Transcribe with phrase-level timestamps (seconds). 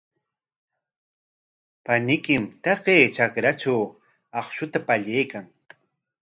[1.85, 3.81] Paniykim taqay trakratraw
[4.39, 5.45] akshuta pallaykan.